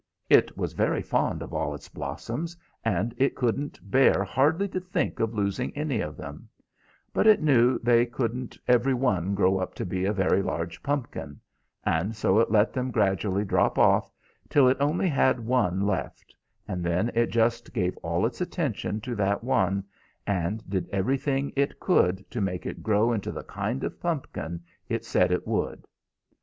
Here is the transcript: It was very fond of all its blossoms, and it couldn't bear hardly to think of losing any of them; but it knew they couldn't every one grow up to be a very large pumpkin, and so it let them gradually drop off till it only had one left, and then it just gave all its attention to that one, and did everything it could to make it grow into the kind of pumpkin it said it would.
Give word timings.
It 0.31 0.57
was 0.57 0.73
very 0.73 1.03
fond 1.03 1.43
of 1.43 1.53
all 1.53 1.75
its 1.75 1.87
blossoms, 1.87 2.57
and 2.83 3.13
it 3.19 3.35
couldn't 3.35 3.79
bear 3.83 4.23
hardly 4.23 4.67
to 4.69 4.79
think 4.79 5.19
of 5.19 5.35
losing 5.35 5.71
any 5.77 5.99
of 6.01 6.17
them; 6.17 6.49
but 7.13 7.27
it 7.27 7.39
knew 7.39 7.77
they 7.83 8.07
couldn't 8.07 8.57
every 8.67 8.95
one 8.95 9.35
grow 9.35 9.59
up 9.59 9.75
to 9.75 9.85
be 9.85 10.05
a 10.05 10.11
very 10.11 10.41
large 10.41 10.81
pumpkin, 10.81 11.39
and 11.83 12.15
so 12.15 12.39
it 12.39 12.49
let 12.49 12.73
them 12.73 12.89
gradually 12.89 13.45
drop 13.45 13.77
off 13.77 14.11
till 14.49 14.67
it 14.67 14.77
only 14.79 15.07
had 15.07 15.39
one 15.39 15.85
left, 15.85 16.33
and 16.67 16.83
then 16.83 17.11
it 17.13 17.27
just 17.29 17.71
gave 17.71 17.95
all 17.97 18.25
its 18.25 18.41
attention 18.41 19.01
to 19.01 19.13
that 19.13 19.43
one, 19.43 19.83
and 20.25 20.67
did 20.67 20.89
everything 20.89 21.53
it 21.55 21.79
could 21.79 22.27
to 22.31 22.41
make 22.41 22.65
it 22.65 22.81
grow 22.81 23.13
into 23.13 23.31
the 23.31 23.43
kind 23.43 23.83
of 23.83 23.99
pumpkin 24.01 24.61
it 24.89 25.05
said 25.05 25.31
it 25.31 25.47
would. 25.47 25.85